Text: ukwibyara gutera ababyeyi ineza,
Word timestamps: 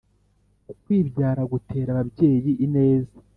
ukwibyara 0.71 1.41
gutera 1.51 1.89
ababyeyi 1.93 2.51
ineza, 2.65 3.15